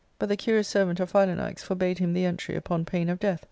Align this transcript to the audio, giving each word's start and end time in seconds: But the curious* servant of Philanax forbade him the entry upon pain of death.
But 0.17 0.29
the 0.29 0.35
curious* 0.35 0.67
servant 0.67 0.99
of 0.99 1.11
Philanax 1.11 1.59
forbade 1.59 1.99
him 1.99 2.13
the 2.13 2.25
entry 2.25 2.55
upon 2.55 2.85
pain 2.85 3.07
of 3.07 3.19
death. 3.19 3.39